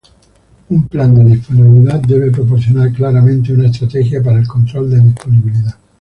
Un 0.71 0.87
plan 0.87 1.09
de 1.13 1.23
disponibilidad 1.35 1.99
debe 1.99 2.31
proporcionar 2.31 2.91
claramente 2.91 3.53
una 3.53 3.67
estrategia 3.67 4.23
para 4.23 4.39
el 4.39 4.47
control 4.47 4.89
de 4.89 4.99
disponibilidad. 4.99 5.75